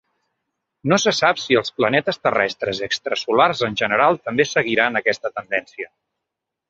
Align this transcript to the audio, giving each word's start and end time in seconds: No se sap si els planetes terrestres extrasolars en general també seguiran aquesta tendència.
No 0.93 0.97
se 1.01 1.11
sap 1.17 1.41
si 1.41 1.57
els 1.59 1.69
planetes 1.81 2.17
terrestres 2.27 2.81
extrasolars 2.87 3.61
en 3.71 3.77
general 3.83 4.21
també 4.29 4.47
seguiran 4.53 5.01
aquesta 5.03 5.33
tendència. 5.39 5.89